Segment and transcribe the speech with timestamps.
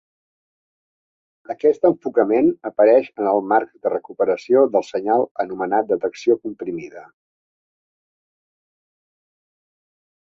[1.53, 7.05] Aquest enfocament apareix en el marc de recuperació del senyal anomenat detecció comprimida.